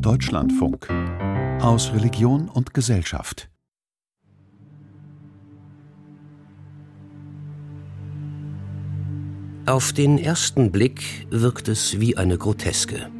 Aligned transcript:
Deutschlandfunk 0.00 0.88
aus 1.60 1.92
Religion 1.92 2.48
und 2.48 2.74
Gesellschaft. 2.74 3.48
Auf 9.66 9.92
den 9.92 10.18
ersten 10.18 10.70
Blick 10.70 11.26
wirkt 11.30 11.68
es 11.68 11.98
wie 12.00 12.16
eine 12.16 12.36
Groteske. 12.36 13.10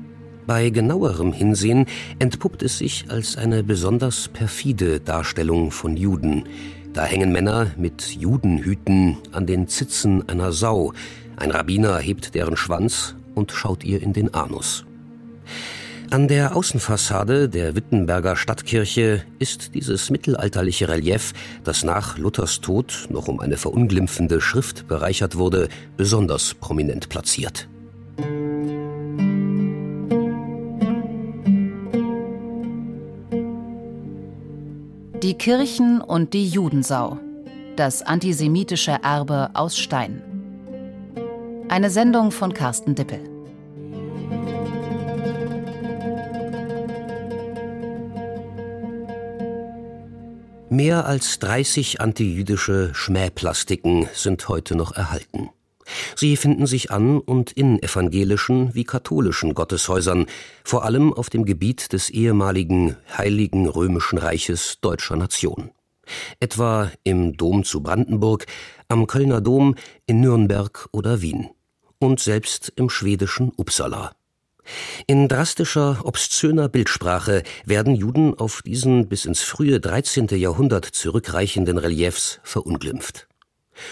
Bei 0.46 0.70
genauerem 0.70 1.32
Hinsehen 1.32 1.86
entpuppt 2.18 2.62
es 2.62 2.78
sich 2.78 3.06
als 3.08 3.36
eine 3.36 3.64
besonders 3.64 4.28
perfide 4.28 5.00
Darstellung 5.00 5.70
von 5.70 5.96
Juden. 5.96 6.44
Da 6.92 7.04
hängen 7.04 7.32
Männer 7.32 7.72
mit 7.76 8.16
Judenhüten 8.16 9.16
an 9.32 9.46
den 9.46 9.68
Zitzen 9.68 10.28
einer 10.28 10.52
Sau. 10.52 10.92
Ein 11.36 11.50
Rabbiner 11.50 11.98
hebt 11.98 12.34
deren 12.34 12.56
Schwanz 12.56 13.16
und 13.34 13.52
schaut 13.52 13.84
ihr 13.84 14.02
in 14.02 14.12
den 14.12 14.34
Anus. 14.34 14.84
An 16.10 16.28
der 16.28 16.54
Außenfassade 16.54 17.48
der 17.48 17.74
Wittenberger 17.74 18.36
Stadtkirche 18.36 19.24
ist 19.40 19.74
dieses 19.74 20.08
mittelalterliche 20.08 20.88
Relief, 20.88 21.32
das 21.64 21.82
nach 21.82 22.16
Luthers 22.16 22.60
Tod 22.60 23.08
noch 23.10 23.26
um 23.26 23.40
eine 23.40 23.56
verunglimpfende 23.56 24.40
Schrift 24.40 24.86
bereichert 24.86 25.36
wurde, 25.36 25.68
besonders 25.96 26.54
prominent 26.54 27.08
platziert. 27.08 27.68
Die 35.22 35.34
Kirchen 35.34 36.00
und 36.00 36.34
die 36.34 36.48
Judensau. 36.48 37.18
Das 37.74 38.02
antisemitische 38.02 38.92
Erbe 39.02 39.50
aus 39.54 39.76
Stein. 39.76 40.22
Eine 41.68 41.90
Sendung 41.90 42.30
von 42.30 42.54
Carsten 42.54 42.94
Dippel. 42.94 43.35
Mehr 50.76 51.06
als 51.06 51.38
30 51.38 52.02
antijüdische 52.02 52.90
Schmähplastiken 52.92 54.10
sind 54.12 54.46
heute 54.46 54.74
noch 54.74 54.92
erhalten. 54.92 55.48
Sie 56.14 56.36
finden 56.36 56.66
sich 56.66 56.90
an 56.90 57.18
und 57.18 57.50
in 57.50 57.82
evangelischen 57.82 58.74
wie 58.74 58.84
katholischen 58.84 59.54
Gotteshäusern, 59.54 60.26
vor 60.64 60.84
allem 60.84 61.14
auf 61.14 61.30
dem 61.30 61.46
Gebiet 61.46 61.94
des 61.94 62.10
ehemaligen 62.10 62.94
Heiligen 63.16 63.66
Römischen 63.66 64.18
Reiches 64.18 64.76
deutscher 64.82 65.16
Nation. 65.16 65.70
Etwa 66.40 66.90
im 67.04 67.38
Dom 67.38 67.64
zu 67.64 67.82
Brandenburg, 67.82 68.44
am 68.88 69.06
Kölner 69.06 69.40
Dom, 69.40 69.76
in 70.04 70.20
Nürnberg 70.20 70.90
oder 70.92 71.22
Wien. 71.22 71.48
Und 71.98 72.20
selbst 72.20 72.70
im 72.76 72.90
schwedischen 72.90 73.50
Uppsala. 73.56 74.14
In 75.06 75.28
drastischer, 75.28 76.00
obszöner 76.04 76.68
Bildsprache 76.68 77.42
werden 77.64 77.94
Juden 77.94 78.34
auf 78.38 78.62
diesen 78.62 79.08
bis 79.08 79.24
ins 79.24 79.42
frühe 79.42 79.80
13. 79.80 80.28
Jahrhundert 80.28 80.84
zurückreichenden 80.84 81.78
Reliefs 81.78 82.40
verunglimpft. 82.42 83.28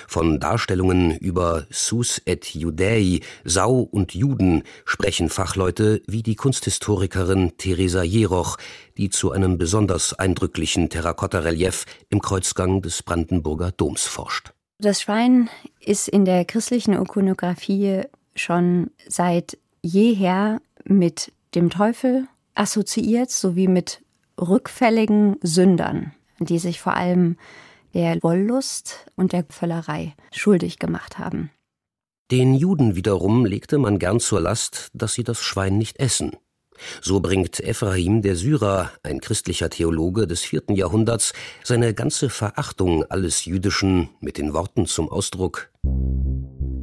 Von 0.08 0.41
Darstellungen 0.41 1.17
über 1.19 1.67
Sus 1.70 2.20
et 2.25 2.55
Judäi, 2.55 3.20
Sau 3.45 3.80
und 3.80 4.14
Juden 4.14 4.62
sprechen 4.84 5.28
Fachleute 5.28 6.02
wie 6.06 6.22
die 6.22 6.36
Kunsthistorikerin 6.36 7.56
Theresa 7.58 8.02
Jeroch, 8.02 8.56
die 8.97 9.11
zu 9.11 9.30
einem 9.33 9.58
besonders 9.58 10.14
eindrücklichen 10.14 10.89
Terrakotta-Relief 10.89 11.84
im 12.08 12.20
Kreuzgang 12.20 12.83
des 12.83 13.02
Brandenburger 13.02 13.72
Doms 13.72 14.06
forscht. 14.06 14.52
Das 14.78 15.02
Schwein 15.02 15.48
ist 15.80 16.08
in 16.08 16.25
der 16.25 16.45
christlichen 16.45 16.95
Ikonographie 16.95 18.02
schon 18.34 18.91
seit 19.06 19.58
jeher 19.84 20.60
mit 20.84 21.30
dem 21.54 21.70
Teufel 21.70 22.27
assoziiert, 22.54 23.30
sowie 23.30 23.68
mit 23.68 24.00
rückfälligen 24.40 25.36
Sündern, 25.42 26.12
die 26.38 26.58
sich 26.58 26.80
vor 26.80 26.94
allem 26.94 27.36
der 27.92 28.18
Wollust 28.22 29.06
und 29.14 29.32
der 29.32 29.44
Völlerei 29.48 30.14
schuldig 30.33 30.78
gemacht 30.78 31.18
haben. 31.18 31.50
Den 32.30 32.55
Juden 32.55 32.96
wiederum 32.96 33.44
legte 33.44 33.78
man 33.78 33.98
gern 33.98 34.18
zur 34.18 34.40
Last, 34.40 34.89
dass 34.94 35.12
sie 35.12 35.23
das 35.23 35.42
Schwein 35.42 35.77
nicht 35.77 36.00
essen. 36.00 36.33
So 37.00 37.20
bringt 37.20 37.61
Ephraim 37.61 38.23
der 38.23 38.34
Syrer, 38.34 38.90
ein 39.05 39.20
christlicher 39.20 39.70
Theologe 39.70 40.27
des 40.27 40.40
vierten 40.40 40.74
Jahrhunderts, 40.74 41.34
seine 41.62 41.94
ganze 41.94 42.30
Verachtung 42.30 43.05
alles 43.05 43.44
Jüdischen 43.44 44.08
mit 44.20 44.39
den 44.39 44.55
Worten 44.55 44.86
zum 44.86 45.08
Ausdruck 45.08 45.70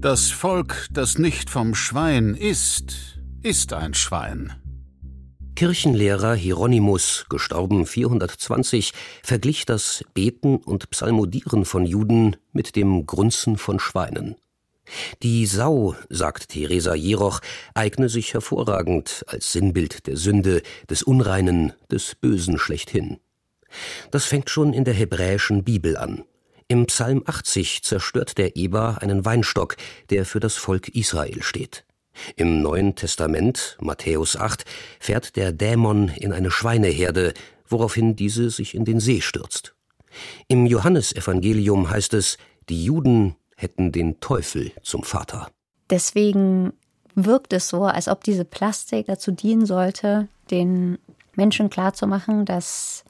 Das 0.01 0.31
Volk, 0.31 0.87
das 0.91 1.19
nicht 1.19 1.51
vom 1.51 1.75
Schwein 1.75 2.33
isst, 2.33 3.19
ist 3.43 3.71
ein 3.71 3.93
Schwein. 3.93 4.51
Kirchenlehrer 5.55 6.33
Hieronymus, 6.33 7.27
gestorben 7.29 7.85
420, 7.85 8.93
verglich 9.21 9.67
das 9.67 10.03
Beten 10.15 10.55
und 10.55 10.89
Psalmodieren 10.89 11.65
von 11.65 11.85
Juden 11.85 12.35
mit 12.51 12.75
dem 12.75 13.05
Grunzen 13.05 13.59
von 13.59 13.79
Schweinen. 13.79 14.37
Die 15.21 15.45
Sau, 15.45 15.95
sagt 16.09 16.49
Theresa 16.49 16.95
Jeroch, 16.95 17.39
eigne 17.75 18.09
sich 18.09 18.33
hervorragend 18.33 19.23
als 19.27 19.51
Sinnbild 19.51 20.07
der 20.07 20.17
Sünde, 20.17 20.63
des 20.89 21.03
Unreinen, 21.03 21.73
des 21.91 22.15
Bösen 22.15 22.57
schlechthin. 22.57 23.19
Das 24.09 24.25
fängt 24.25 24.49
schon 24.49 24.73
in 24.73 24.83
der 24.83 24.95
hebräischen 24.95 25.63
Bibel 25.63 25.95
an. 25.95 26.23
Im 26.71 26.85
Psalm 26.85 27.21
80 27.25 27.83
zerstört 27.83 28.37
der 28.37 28.55
Eber 28.55 28.99
einen 29.01 29.25
Weinstock, 29.25 29.75
der 30.09 30.25
für 30.25 30.39
das 30.39 30.55
Volk 30.55 30.87
Israel 30.87 31.43
steht. 31.43 31.83
Im 32.37 32.61
Neuen 32.61 32.95
Testament, 32.95 33.77
Matthäus 33.81 34.37
8, 34.37 34.63
fährt 34.97 35.35
der 35.35 35.51
Dämon 35.51 36.07
in 36.07 36.31
eine 36.31 36.49
Schweineherde, 36.49 37.33
woraufhin 37.67 38.15
diese 38.15 38.49
sich 38.49 38.73
in 38.73 38.85
den 38.85 39.01
See 39.01 39.19
stürzt. 39.19 39.75
Im 40.47 40.65
Johannesevangelium 40.65 41.89
heißt 41.89 42.13
es, 42.13 42.37
die 42.69 42.85
Juden 42.85 43.35
hätten 43.57 43.91
den 43.91 44.21
Teufel 44.21 44.71
zum 44.81 45.03
Vater. 45.03 45.51
Deswegen 45.89 46.71
wirkt 47.15 47.51
es 47.51 47.67
so, 47.67 47.83
als 47.83 48.07
ob 48.07 48.23
diese 48.23 48.45
Plastik 48.45 49.07
dazu 49.07 49.31
dienen 49.33 49.65
sollte, 49.65 50.29
den 50.51 50.99
Menschen 51.35 51.69
klarzumachen, 51.69 52.45
dass 52.45 53.03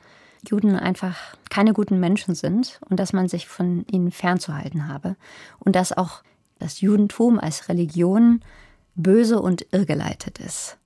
Juden 0.47 0.75
einfach 0.75 1.17
keine 1.49 1.73
guten 1.73 1.99
Menschen 1.99 2.35
sind 2.35 2.79
und 2.89 2.99
dass 2.99 3.13
man 3.13 3.27
sich 3.27 3.47
von 3.47 3.85
ihnen 3.91 4.11
fernzuhalten 4.11 4.87
habe. 4.87 5.15
Und 5.59 5.75
dass 5.75 5.91
auch 5.93 6.23
das 6.59 6.81
Judentum 6.81 7.39
als 7.39 7.69
Religion 7.69 8.41
böse 8.95 9.41
und 9.41 9.65
irrgeleitet 9.71 10.39
ist. 10.39 10.77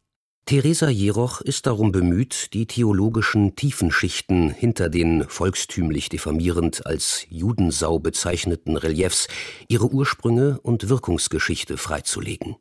Theresa 0.46 0.90
Jeroch 0.90 1.42
ist 1.42 1.66
darum 1.66 1.92
bemüht, 1.92 2.54
die 2.54 2.68
theologischen 2.68 3.56
Tiefenschichten 3.56 4.52
hinter 4.52 4.90
den 4.90 5.24
volkstümlich 5.28 6.08
diffamierend 6.08 6.86
als 6.86 7.26
Judensau 7.30 7.98
bezeichneten 7.98 8.78
Reliefs, 8.78 9.28
ihre 9.68 9.92
Ursprünge 9.92 10.60
und 10.62 10.88
Wirkungsgeschichte 10.88 11.78
freizulegen. 11.78 12.58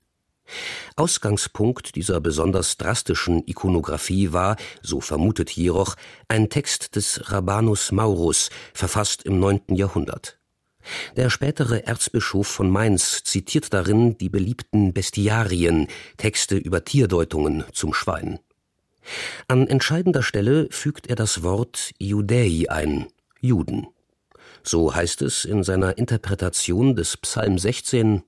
Ausgangspunkt 0.97 1.97
dieser 1.97 2.21
besonders 2.21 2.77
drastischen 2.77 3.43
Ikonographie 3.47 4.33
war, 4.33 4.57
so 4.83 5.01
vermutet 5.01 5.51
Jeroch, 5.51 5.97
ein 6.29 6.51
Text 6.51 6.97
des 6.97 7.33
Rabanus 7.33 7.93
Maurus, 7.93 8.51
verfasst 8.73 9.25
im 9.25 9.39
neunten 9.41 9.75
Jahrhundert. 9.75 10.39
Der 11.17 11.31
spätere 11.31 11.87
Erzbischof 11.87 12.47
von 12.47 12.69
Mainz 12.69 13.25
zitiert 13.25 13.73
darin 13.73 14.19
die 14.19 14.29
beliebten 14.29 14.93
Bestiarien, 14.93 15.89
Texte 16.19 16.57
über 16.57 16.85
Tierdeutungen 16.85 17.65
zum 17.73 17.95
Schwein. 17.95 18.39
An 19.49 19.67
entscheidender 19.67 20.23
Stelle 20.23 20.69
fügt 20.71 21.07
er 21.09 21.17
das 21.17 21.43
Wort 21.43 21.93
Judäi 21.99 22.67
ein, 22.69 23.07
Juden. 23.41 23.87
So 24.63 24.95
heißt 24.95 25.23
es 25.23 25.45
in 25.45 25.63
seiner 25.63 25.99
Interpretation 25.99 26.97
des 26.97 27.17
Psalm 27.19 27.59
16 27.59 28.23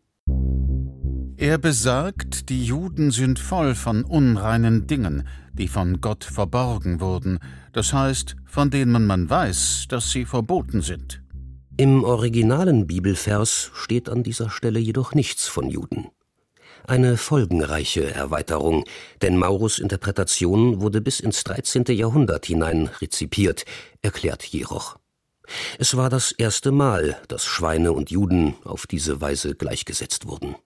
Er 1.39 1.59
besagt, 1.59 2.49
die 2.49 2.65
Juden 2.65 3.11
sind 3.11 3.39
voll 3.39 3.75
von 3.75 4.05
unreinen 4.05 4.87
Dingen, 4.87 5.29
die 5.53 5.69
von 5.69 6.01
Gott 6.01 6.25
verborgen 6.25 6.99
wurden, 7.01 7.41
das 7.75 7.93
heißt, 7.93 8.37
von 8.47 8.71
denen 8.71 9.07
man 9.07 9.29
weiß, 9.29 9.85
dass 9.91 10.11
sie 10.11 10.25
verboten 10.25 10.81
sind. 10.81 11.23
Im 11.77 12.05
originalen 12.05 12.87
Bibelvers 12.87 13.71
steht 13.75 14.09
an 14.09 14.23
dieser 14.23 14.49
Stelle 14.49 14.79
jedoch 14.79 15.13
nichts 15.13 15.47
von 15.47 15.69
Juden. 15.69 16.07
Eine 16.87 17.19
folgenreiche 17.19 18.15
Erweiterung, 18.15 18.85
denn 19.21 19.37
Maurus 19.37 19.79
Interpretation 19.79 20.81
wurde 20.81 21.03
bis 21.03 21.21
ins 21.21 21.45
13. 21.45 21.85
Jahrhundert 21.89 22.47
hinein 22.47 22.89
rezipiert, 23.03 23.67
erklärt 24.01 24.43
Jeroch. 24.43 24.97
Es 25.79 25.99
war 25.99 26.09
das 26.09 26.33
erste 26.33 26.73
Mal, 26.73 27.21
dass 27.29 27.45
Schweine 27.45 27.93
und 27.93 28.11
Juden 28.11 28.55
auf 28.65 28.87
diese 28.87 29.21
Weise 29.21 29.55
gleichgesetzt 29.55 30.27
wurden. 30.27 30.57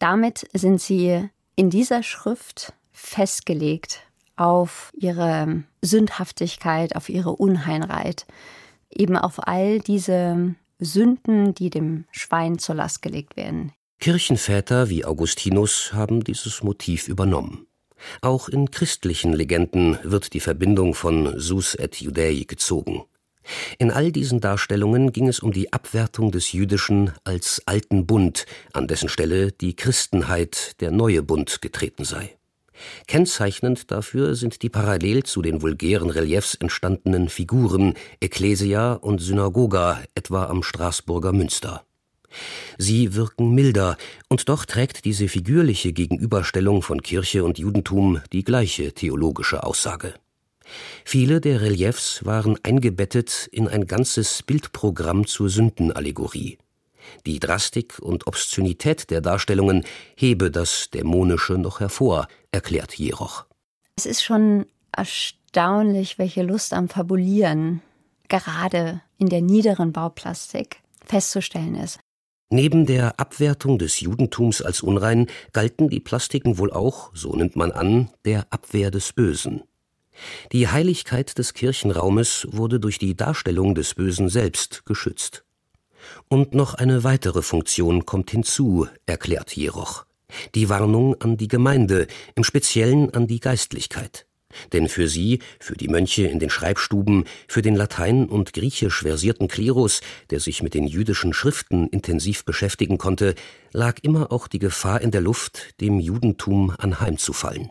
Damit 0.00 0.48
sind 0.54 0.80
sie 0.80 1.28
in 1.56 1.70
dieser 1.70 2.02
Schrift 2.02 2.72
festgelegt 2.90 4.00
auf 4.34 4.90
ihre 4.98 5.62
Sündhaftigkeit, 5.82 6.96
auf 6.96 7.10
ihre 7.10 7.32
Unheinheit, 7.36 8.26
eben 8.90 9.16
auf 9.16 9.46
all 9.46 9.78
diese 9.78 10.54
Sünden, 10.78 11.54
die 11.54 11.68
dem 11.68 12.06
Schwein 12.12 12.58
zur 12.58 12.76
Last 12.76 13.02
gelegt 13.02 13.36
werden. 13.36 13.72
Kirchenväter 14.00 14.88
wie 14.88 15.04
Augustinus 15.04 15.92
haben 15.92 16.24
dieses 16.24 16.62
Motiv 16.62 17.06
übernommen. 17.06 17.66
Auch 18.22 18.48
in 18.48 18.70
christlichen 18.70 19.34
Legenden 19.34 19.98
wird 20.02 20.32
die 20.32 20.40
Verbindung 20.40 20.94
von 20.94 21.38
Sus 21.38 21.74
et 21.74 22.00
Judäi 22.00 22.44
gezogen. 22.48 23.04
In 23.78 23.90
all 23.90 24.12
diesen 24.12 24.40
Darstellungen 24.40 25.12
ging 25.12 25.28
es 25.28 25.40
um 25.40 25.52
die 25.52 25.72
Abwertung 25.72 26.30
des 26.30 26.52
Jüdischen 26.52 27.12
als 27.24 27.62
alten 27.66 28.06
Bund, 28.06 28.46
an 28.72 28.86
dessen 28.86 29.08
Stelle 29.08 29.52
die 29.52 29.74
Christenheit, 29.74 30.80
der 30.80 30.90
neue 30.90 31.22
Bund, 31.22 31.60
getreten 31.62 32.04
sei. 32.04 32.36
Kennzeichnend 33.06 33.90
dafür 33.90 34.34
sind 34.34 34.62
die 34.62 34.68
parallel 34.68 35.22
zu 35.24 35.42
den 35.42 35.62
vulgären 35.62 36.10
Reliefs 36.10 36.54
entstandenen 36.54 37.28
Figuren 37.28 37.94
Ecclesia 38.20 38.94
und 38.94 39.20
Synagoga, 39.20 40.02
etwa 40.14 40.46
am 40.46 40.62
Straßburger 40.62 41.32
Münster. 41.32 41.84
Sie 42.78 43.14
wirken 43.14 43.54
milder, 43.54 43.96
und 44.28 44.48
doch 44.48 44.64
trägt 44.64 45.04
diese 45.04 45.28
figürliche 45.28 45.92
Gegenüberstellung 45.92 46.82
von 46.82 47.02
Kirche 47.02 47.44
und 47.44 47.58
Judentum 47.58 48.20
die 48.32 48.44
gleiche 48.44 48.92
theologische 48.92 49.64
Aussage. 49.64 50.14
Viele 51.04 51.40
der 51.40 51.60
Reliefs 51.60 52.24
waren 52.24 52.58
eingebettet 52.62 53.48
in 53.52 53.68
ein 53.68 53.86
ganzes 53.86 54.42
Bildprogramm 54.42 55.26
zur 55.26 55.48
Sündenallegorie. 55.48 56.58
Die 57.26 57.40
Drastik 57.40 57.98
und 57.98 58.26
Obszönität 58.26 59.10
der 59.10 59.20
Darstellungen 59.20 59.84
hebe 60.16 60.50
das 60.50 60.90
Dämonische 60.90 61.54
noch 61.54 61.80
hervor, 61.80 62.28
erklärt 62.52 62.94
Jeroch. 62.94 63.46
Es 63.96 64.06
ist 64.06 64.22
schon 64.22 64.66
erstaunlich, 64.92 66.18
welche 66.18 66.42
Lust 66.42 66.72
am 66.72 66.88
Fabulieren 66.88 67.82
gerade 68.28 69.02
in 69.18 69.28
der 69.28 69.42
niederen 69.42 69.92
Bauplastik 69.92 70.80
festzustellen 71.04 71.74
ist. 71.74 71.98
Neben 72.52 72.84
der 72.84 73.20
Abwertung 73.20 73.78
des 73.78 74.00
Judentums 74.00 74.60
als 74.60 74.82
unrein 74.82 75.28
galten 75.52 75.88
die 75.88 76.00
Plastiken 76.00 76.58
wohl 76.58 76.72
auch, 76.72 77.10
so 77.14 77.36
nimmt 77.36 77.54
man 77.54 77.70
an, 77.70 78.10
der 78.24 78.46
Abwehr 78.50 78.90
des 78.90 79.12
Bösen. 79.12 79.62
Die 80.52 80.68
Heiligkeit 80.68 81.38
des 81.38 81.54
Kirchenraumes 81.54 82.48
wurde 82.50 82.80
durch 82.80 82.98
die 82.98 83.16
Darstellung 83.16 83.74
des 83.74 83.94
Bösen 83.94 84.28
selbst 84.28 84.84
geschützt. 84.86 85.44
Und 86.28 86.54
noch 86.54 86.74
eine 86.74 87.04
weitere 87.04 87.42
Funktion 87.42 88.06
kommt 88.06 88.30
hinzu, 88.30 88.86
erklärt 89.06 89.56
Jeroch. 89.56 90.06
Die 90.54 90.68
Warnung 90.68 91.20
an 91.20 91.36
die 91.36 91.48
Gemeinde, 91.48 92.06
im 92.34 92.44
Speziellen 92.44 93.12
an 93.14 93.26
die 93.26 93.40
Geistlichkeit. 93.40 94.26
Denn 94.72 94.88
für 94.88 95.08
sie, 95.08 95.40
für 95.60 95.74
die 95.74 95.88
Mönche 95.88 96.26
in 96.26 96.40
den 96.40 96.50
Schreibstuben, 96.50 97.24
für 97.46 97.62
den 97.62 97.76
Latein 97.76 98.26
und 98.26 98.52
Griechisch 98.52 99.02
versierten 99.02 99.48
Klerus, 99.48 100.00
der 100.30 100.40
sich 100.40 100.62
mit 100.62 100.74
den 100.74 100.86
jüdischen 100.86 101.32
Schriften 101.32 101.86
intensiv 101.88 102.44
beschäftigen 102.44 102.98
konnte, 102.98 103.34
lag 103.72 103.98
immer 104.02 104.32
auch 104.32 104.48
die 104.48 104.58
Gefahr 104.58 105.00
in 105.00 105.12
der 105.12 105.20
Luft, 105.20 105.80
dem 105.80 106.00
Judentum 106.00 106.74
anheimzufallen. 106.76 107.70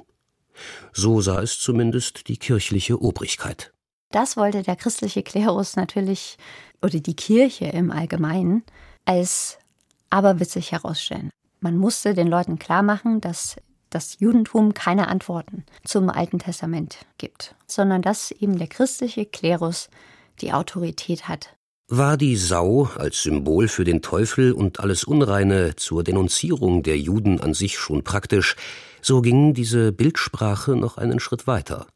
So 0.93 1.21
sah 1.21 1.41
es 1.41 1.59
zumindest 1.59 2.27
die 2.27 2.37
kirchliche 2.37 3.01
Obrigkeit. 3.01 3.71
Das 4.11 4.37
wollte 4.37 4.63
der 4.63 4.75
christliche 4.75 5.21
Klerus 5.21 5.75
natürlich 5.75 6.37
oder 6.81 6.99
die 6.99 7.15
Kirche 7.15 7.65
im 7.65 7.91
Allgemeinen 7.91 8.63
als 9.05 9.59
aberwitzig 10.09 10.71
herausstellen. 10.71 11.29
Man 11.59 11.77
musste 11.77 12.13
den 12.13 12.27
Leuten 12.27 12.57
klar 12.57 12.83
machen, 12.83 13.21
dass 13.21 13.57
das 13.89 14.19
Judentum 14.19 14.73
keine 14.73 15.07
Antworten 15.07 15.65
zum 15.83 16.09
Alten 16.09 16.39
Testament 16.39 16.97
gibt, 17.17 17.55
sondern 17.67 18.01
dass 18.01 18.31
eben 18.31 18.57
der 18.57 18.67
christliche 18.67 19.25
Klerus 19.25 19.89
die 20.41 20.53
Autorität 20.53 21.27
hat. 21.27 21.55
War 21.91 22.17
die 22.17 22.35
Sau 22.35 22.87
als 22.97 23.23
Symbol 23.23 23.67
für 23.67 23.83
den 23.83 24.03
Teufel 24.03 24.51
und 24.51 24.79
alles 24.79 25.05
Unreine 25.05 25.75
zur 25.75 26.03
Denunzierung 26.03 26.83
der 26.83 26.99
Juden 26.99 27.41
an 27.41 27.55
sich 27.55 27.79
schon 27.79 28.03
praktisch, 28.03 28.55
so 29.01 29.21
ging 29.23 29.55
diese 29.55 29.91
Bildsprache 29.91 30.75
noch 30.75 30.99
einen 30.99 31.19
Schritt 31.19 31.47
weiter. 31.47 31.87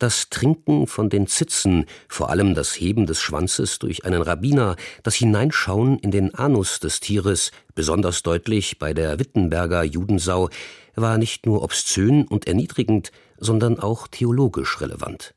Das 0.00 0.30
Trinken 0.30 0.88
von 0.88 1.10
den 1.10 1.28
Zitzen, 1.28 1.86
vor 2.08 2.30
allem 2.30 2.56
das 2.56 2.72
Heben 2.72 3.06
des 3.06 3.20
Schwanzes 3.20 3.78
durch 3.78 4.04
einen 4.04 4.20
Rabbiner, 4.20 4.74
das 5.04 5.14
Hineinschauen 5.14 6.00
in 6.00 6.10
den 6.10 6.34
Anus 6.34 6.80
des 6.80 6.98
Tieres, 6.98 7.52
besonders 7.76 8.24
deutlich 8.24 8.80
bei 8.80 8.94
der 8.94 9.20
Wittenberger 9.20 9.84
Judensau, 9.84 10.48
war 10.96 11.18
nicht 11.18 11.46
nur 11.46 11.62
obszön 11.62 12.26
und 12.26 12.48
erniedrigend, 12.48 13.12
sondern 13.38 13.78
auch 13.78 14.08
theologisch 14.08 14.80
relevant. 14.80 15.36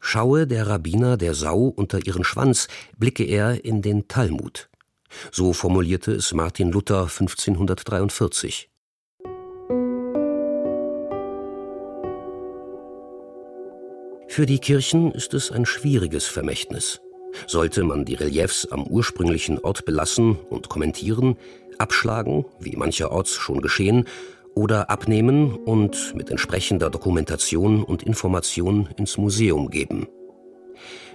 Schaue 0.00 0.46
der 0.46 0.68
Rabbiner 0.68 1.16
der 1.16 1.34
Sau 1.34 1.66
unter 1.66 2.06
ihren 2.06 2.24
Schwanz, 2.24 2.68
blicke 2.98 3.24
er 3.24 3.64
in 3.64 3.82
den 3.82 4.08
Talmud. 4.08 4.68
So 5.30 5.52
formulierte 5.52 6.12
es 6.12 6.32
Martin 6.32 6.70
Luther 6.70 7.02
1543. 7.02 8.70
Für 14.28 14.46
die 14.46 14.58
Kirchen 14.58 15.12
ist 15.12 15.32
es 15.32 15.52
ein 15.52 15.64
schwieriges 15.64 16.26
Vermächtnis. 16.26 17.00
Sollte 17.46 17.84
man 17.84 18.04
die 18.04 18.14
Reliefs 18.14 18.66
am 18.66 18.84
ursprünglichen 18.84 19.60
Ort 19.60 19.84
belassen 19.84 20.36
und 20.50 20.68
kommentieren, 20.68 21.36
abschlagen, 21.78 22.44
wie 22.58 22.76
mancherorts 22.76 23.34
schon 23.34 23.60
geschehen, 23.60 24.06
oder 24.54 24.90
abnehmen 24.90 25.54
und 25.54 26.14
mit 26.14 26.30
entsprechender 26.30 26.90
Dokumentation 26.90 27.82
und 27.82 28.02
Information 28.02 28.88
ins 28.96 29.18
Museum 29.18 29.70
geben. 29.70 30.06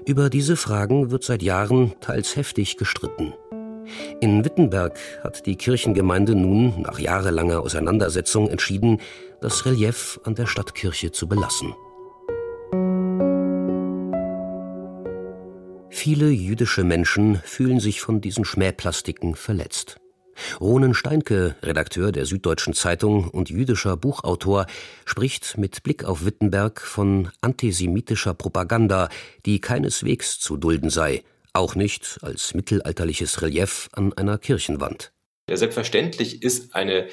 Über 0.05 0.29
diese 0.29 0.55
Fragen 0.55 1.11
wird 1.11 1.23
seit 1.23 1.41
Jahren 1.41 1.93
teils 2.01 2.35
heftig 2.35 2.77
gestritten. 2.77 3.33
In 4.21 4.45
Wittenberg 4.45 4.97
hat 5.23 5.45
die 5.45 5.55
Kirchengemeinde 5.55 6.35
nun 6.35 6.81
nach 6.81 6.99
jahrelanger 6.99 7.61
Auseinandersetzung 7.61 8.49
entschieden, 8.49 9.01
das 9.41 9.65
Relief 9.65 10.19
an 10.23 10.35
der 10.35 10.45
Stadtkirche 10.45 11.11
zu 11.11 11.27
belassen. 11.27 11.73
Viele 15.89 16.29
jüdische 16.29 16.83
Menschen 16.83 17.41
fühlen 17.43 17.79
sich 17.79 18.01
von 18.01 18.21
diesen 18.21 18.45
Schmähplastiken 18.45 19.35
verletzt. 19.35 19.99
Ronen 20.59 20.93
Steinke, 20.93 21.55
Redakteur 21.63 22.11
der 22.11 22.25
Süddeutschen 22.25 22.73
Zeitung 22.73 23.29
und 23.29 23.49
jüdischer 23.49 23.97
Buchautor, 23.97 24.65
spricht 25.05 25.57
mit 25.57 25.83
Blick 25.83 26.03
auf 26.03 26.25
Wittenberg 26.25 26.81
von 26.81 27.29
antisemitischer 27.41 28.33
Propaganda, 28.33 29.09
die 29.45 29.61
keineswegs 29.61 30.39
zu 30.39 30.57
dulden 30.57 30.89
sei, 30.89 31.23
auch 31.53 31.75
nicht 31.75 32.19
als 32.21 32.53
mittelalterliches 32.53 33.41
Relief 33.41 33.89
an 33.93 34.13
einer 34.13 34.37
Kirchenwand. 34.37 35.11
Ja, 35.49 35.57
selbstverständlich 35.57 36.43
ist 36.43 36.75
eine 36.75 37.07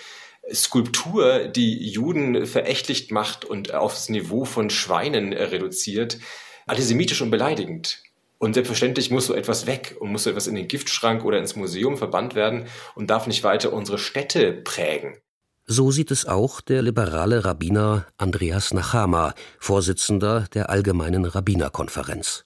Skulptur, 0.52 1.48
die 1.48 1.88
Juden 1.88 2.46
verächtlich 2.46 3.10
macht 3.10 3.44
und 3.44 3.74
aufs 3.74 4.08
Niveau 4.08 4.44
von 4.44 4.70
Schweinen 4.70 5.32
reduziert, 5.32 6.18
antisemitisch 6.66 7.22
und 7.22 7.30
beleidigend. 7.30 8.02
Und 8.38 8.54
selbstverständlich 8.54 9.10
muss 9.10 9.26
so 9.26 9.34
etwas 9.34 9.66
weg 9.66 9.96
und 9.98 10.12
muss 10.12 10.24
so 10.24 10.30
etwas 10.30 10.46
in 10.46 10.54
den 10.54 10.68
Giftschrank 10.68 11.24
oder 11.24 11.38
ins 11.38 11.56
Museum 11.56 11.96
verbannt 11.96 12.34
werden 12.34 12.66
und 12.94 13.08
darf 13.08 13.26
nicht 13.26 13.42
weiter 13.44 13.72
unsere 13.72 13.98
Städte 13.98 14.52
prägen. 14.52 15.16
So 15.66 15.90
sieht 15.90 16.10
es 16.10 16.26
auch 16.26 16.60
der 16.60 16.82
liberale 16.82 17.44
Rabbiner 17.44 18.06
Andreas 18.18 18.72
Nachama, 18.72 19.34
Vorsitzender 19.58 20.44
der 20.54 20.70
Allgemeinen 20.70 21.24
Rabbinerkonferenz. 21.24 22.44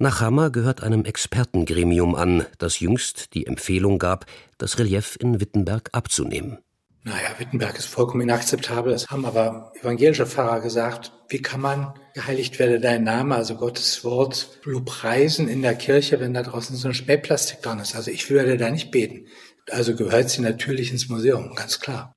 Nachama 0.00 0.48
gehört 0.48 0.82
einem 0.82 1.04
Expertengremium 1.04 2.16
an, 2.16 2.46
das 2.58 2.80
jüngst 2.80 3.34
die 3.34 3.46
Empfehlung 3.46 4.00
gab, 4.00 4.26
das 4.58 4.78
Relief 4.78 5.16
in 5.20 5.40
Wittenberg 5.40 5.90
abzunehmen. 5.92 6.58
Naja, 7.04 7.34
Wittenberg 7.38 7.76
ist 7.76 7.86
vollkommen 7.86 8.22
inakzeptabel. 8.22 8.92
Das 8.92 9.08
haben 9.08 9.26
aber 9.26 9.72
evangelische 9.80 10.24
Pfarrer 10.26 10.60
gesagt. 10.60 11.12
Wie 11.28 11.42
kann 11.42 11.60
man, 11.60 11.94
geheiligt 12.14 12.60
werde 12.60 12.78
dein 12.78 13.02
Name, 13.02 13.34
also 13.34 13.56
Gottes 13.56 14.04
Wort, 14.04 14.60
preisen 14.84 15.48
in 15.48 15.62
der 15.62 15.74
Kirche, 15.74 16.20
wenn 16.20 16.32
da 16.32 16.42
draußen 16.42 16.76
so 16.76 16.88
ein 16.88 16.94
Spähplastik 16.94 17.60
dran 17.60 17.80
ist? 17.80 17.96
Also 17.96 18.12
ich 18.12 18.30
würde 18.30 18.56
da 18.56 18.70
nicht 18.70 18.92
beten. 18.92 19.26
Also 19.70 19.96
gehört 19.96 20.30
sie 20.30 20.42
natürlich 20.42 20.92
ins 20.92 21.08
Museum, 21.08 21.54
ganz 21.56 21.80
klar. 21.80 22.12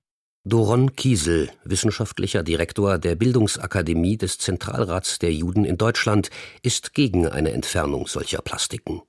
Doron 0.47 0.95
Kiesel, 0.95 1.49
wissenschaftlicher 1.63 2.43
Direktor 2.43 2.99
der 2.99 3.15
Bildungsakademie 3.15 4.17
des 4.17 4.37
Zentralrats 4.37 5.17
der 5.17 5.33
Juden 5.33 5.65
in 5.65 5.77
Deutschland, 5.77 6.29
ist 6.61 6.93
gegen 6.93 7.27
eine 7.27 7.51
Entfernung 7.51 8.05
solcher 8.05 8.43
Plastiken. 8.43 9.01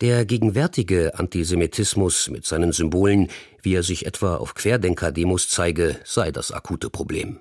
Der 0.00 0.24
gegenwärtige 0.24 1.18
Antisemitismus 1.18 2.28
mit 2.28 2.46
seinen 2.46 2.72
Symbolen, 2.72 3.28
wie 3.62 3.74
er 3.74 3.82
sich 3.82 4.06
etwa 4.06 4.36
auf 4.36 4.54
Querdenker-Demos 4.54 5.48
zeige, 5.48 5.96
sei 6.04 6.30
das 6.30 6.52
akute 6.52 6.90
Problem. 6.90 7.40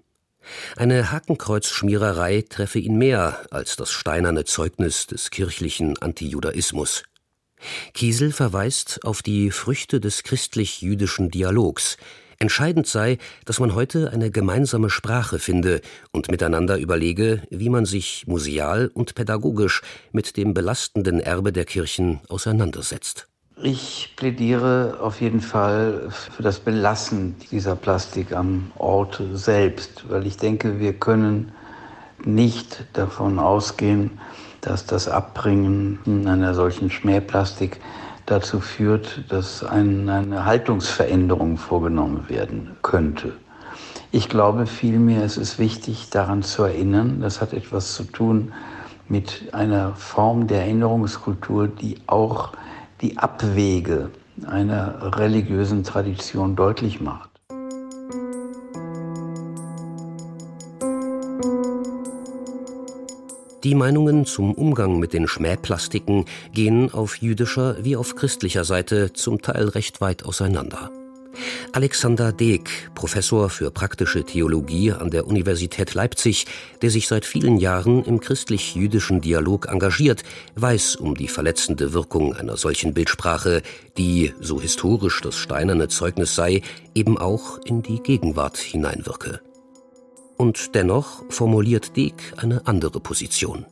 Eine 0.76 1.12
Hakenkreuzschmiererei 1.12 2.44
treffe 2.48 2.80
ihn 2.80 2.98
mehr 2.98 3.40
als 3.52 3.76
das 3.76 3.92
steinerne 3.92 4.46
Zeugnis 4.46 5.08
des 5.08 5.32
kirchlichen 5.32 5.98
Antijudaismus. 5.98 7.04
Kiesel 7.94 8.32
verweist 8.32 9.00
auf 9.04 9.22
die 9.22 9.50
Früchte 9.52 10.00
des 10.00 10.24
christlich-jüdischen 10.24 11.32
Dialogs, 11.32 11.98
Entscheidend 12.40 12.88
sei, 12.88 13.18
dass 13.46 13.60
man 13.60 13.76
heute 13.76 14.12
eine 14.12 14.32
gemeinsame 14.32 14.90
Sprache 14.90 15.40
finde 15.40 15.82
und 16.12 16.30
miteinander 16.30 16.78
überlege, 16.78 17.44
wie 17.50 17.70
man 17.70 17.86
sich 17.86 18.26
museal 18.28 18.92
und 18.94 19.16
pädagogisch 19.16 19.82
mit 20.12 20.38
dem 20.38 20.54
belastenden 20.54 21.20
Erbe 21.20 21.52
der 21.52 21.66
Kirchen 21.66 22.20
auseinandersetzt. 22.28 23.28
Ich 23.64 24.14
plädiere 24.18 24.98
auf 25.00 25.22
jeden 25.22 25.40
Fall 25.40 26.10
für 26.10 26.44
das 26.44 26.60
Belassen 26.60 27.38
dieser 27.52 27.78
Plastik 27.78 28.34
am 28.34 28.72
Ort 28.78 29.22
selbst, 29.34 30.04
weil 30.10 30.28
ich 30.28 30.36
denke, 30.36 30.80
wir 30.80 30.94
können 30.94 31.54
nicht 32.26 32.84
davon 32.94 33.40
ausgehen, 33.40 34.20
dass 34.60 34.86
das 34.86 35.08
Abbringen 35.08 36.00
einer 36.28 36.54
solchen 36.54 36.90
Schmähplastik 36.90 37.80
dazu 38.26 38.60
führt, 38.60 39.24
dass 39.30 39.64
ein, 39.64 40.10
eine 40.10 40.46
Haltungsveränderung 40.46 41.58
vorgenommen 41.58 42.28
werden 42.28 42.72
könnte. 42.82 43.34
Ich 44.12 44.30
glaube 44.30 44.66
vielmehr, 44.66 45.24
es 45.24 45.38
ist 45.38 45.60
wichtig, 45.60 46.10
daran 46.10 46.42
zu 46.42 46.64
erinnern, 46.64 47.22
das 47.22 47.42
hat 47.42 47.54
etwas 47.54 47.94
zu 47.94 48.04
tun 48.04 48.54
mit 49.08 49.54
einer 49.54 49.94
Form 49.94 50.48
der 50.48 50.62
Erinnerungskultur, 50.62 51.68
die 51.68 51.98
auch 52.08 52.54
die 53.02 53.18
Abwege 53.18 54.10
einer 54.48 55.18
religiösen 55.18 55.84
Tradition 55.84 56.56
deutlich 56.56 57.02
macht. 57.02 57.35
Die 63.66 63.74
Meinungen 63.74 64.28
zum 64.28 64.54
Umgang 64.54 65.00
mit 65.00 65.12
den 65.12 65.28
Schmähplastiken 65.28 66.26
gehen 66.54 66.94
auf 66.94 67.18
jüdischer 67.18 67.84
wie 67.84 67.96
auf 67.96 68.16
christlicher 68.16 68.64
Seite 68.64 69.12
zum 69.14 69.42
Teil 69.42 69.70
recht 69.70 70.02
weit 70.02 70.24
auseinander. 70.24 70.92
Alexander 71.74 72.32
Deek, 72.32 72.92
Professor 72.94 73.50
für 73.50 73.72
praktische 73.72 74.24
Theologie 74.24 74.92
an 74.92 75.10
der 75.10 75.26
Universität 75.26 75.96
Leipzig, 75.96 76.46
der 76.84 76.92
sich 76.92 77.08
seit 77.08 77.26
vielen 77.26 77.58
Jahren 77.58 78.04
im 78.04 78.20
christlich-jüdischen 78.20 79.22
Dialog 79.22 79.68
engagiert, 79.68 80.22
weiß 80.54 80.98
um 80.98 81.16
die 81.16 81.28
verletzende 81.28 81.92
Wirkung 81.92 82.36
einer 82.36 82.58
solchen 82.58 82.94
Bildsprache, 82.94 83.64
die, 83.98 84.32
so 84.40 84.62
historisch 84.62 85.22
das 85.22 85.38
steinerne 85.38 85.88
Zeugnis 85.88 86.36
sei, 86.36 86.62
eben 86.94 87.18
auch 87.18 87.58
in 87.66 87.82
die 87.82 88.00
Gegenwart 88.04 88.58
hineinwirke. 88.58 89.42
Und 90.38 90.76
dennoch 90.76 91.24
formuliert 91.30 91.96
Deek 91.96 92.34
eine 92.38 92.68
andere 92.68 93.00
Position. 93.00 93.66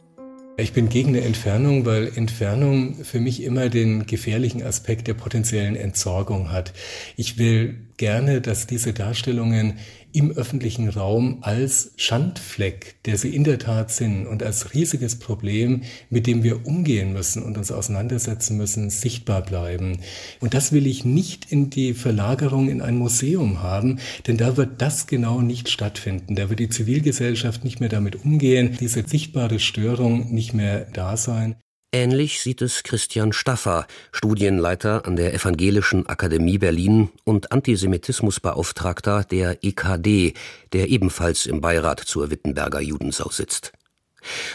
Ich 0.55 0.72
bin 0.72 0.88
gegen 0.88 1.10
eine 1.10 1.22
Entfernung, 1.22 1.86
weil 1.86 2.12
Entfernung 2.15 3.03
für 3.03 3.20
mich 3.20 3.41
immer 3.41 3.70
den 3.70 4.05
gefährlichen 4.05 4.62
Aspekt 4.62 5.08
der 5.08 5.15
potenziellen 5.15 5.75
Entsorgung 5.75 6.51
hat. 6.51 6.74
Ich 7.17 7.39
will 7.39 7.88
gerne, 7.98 8.42
dass 8.42 8.68
diese 8.68 8.94
Darstellungen 8.94 9.76
im 10.14 10.32
öffentlichen 10.32 10.90
Raum 10.90 11.40
als 11.42 11.92
Schandfleck, 11.98 12.96
der 13.06 13.18
sie 13.18 13.36
in 13.36 13.44
der 13.44 13.58
Tat 13.58 13.92
sind 13.92 14.28
und 14.28 14.44
als 14.44 14.74
riesiges 14.74 15.18
Problem, 15.18 15.82
mit 16.10 16.28
dem 16.28 16.44
wir 16.44 16.68
umgehen 16.68 17.14
müssen 17.14 17.42
und 17.42 17.58
uns 17.58 17.72
auseinandersetzen 17.72 18.56
müssen, 18.56 18.92
sichtbar 18.92 19.42
bleiben. 19.42 19.98
Und 20.40 20.54
das 20.54 20.72
will 20.72 20.86
ich 20.86 21.04
nicht 21.04 21.52
in 21.52 21.72
die 21.72 21.96
Verlagerung 21.96 22.70
in 22.70 22.82
ein 22.82 22.98
Museum 22.98 23.64
haben, 23.64 24.00
denn 24.28 24.38
da 24.38 24.56
wird 24.56 24.82
das 24.82 25.08
genau 25.08 25.42
nicht 25.42 25.70
stattfinden. 25.70 26.36
Da 26.36 26.50
wird 26.50 26.60
die 26.60 26.70
Zivilgesellschaft 26.70 27.64
nicht 27.64 27.80
mehr 27.80 27.90
damit 27.90 28.24
umgehen, 28.24 28.78
diese 28.80 29.04
sichtbare 29.08 29.60
Störung 29.60 30.32
nicht 30.32 30.54
mehr 30.54 30.86
da 30.94 31.18
sein. 31.18 31.56
Ähnlich 31.96 32.42
sieht 32.42 32.64
es 32.64 32.82
Christian 32.82 33.34
Staffer, 33.34 33.86
Studienleiter 34.12 35.06
an 35.06 35.16
der 35.16 35.32
Evangelischen 35.36 36.08
Akademie 36.08 36.58
Berlin 36.58 37.12
und 37.24 37.52
Antisemitismusbeauftragter 37.52 39.24
der 39.26 39.64
EKD, 39.64 40.34
der 40.74 40.90
ebenfalls 40.90 41.46
im 41.46 41.62
Beirat 41.62 42.00
zur 42.00 42.32
Wittenberger 42.32 42.82
Judensau 42.82 43.30
sitzt. 43.30 43.74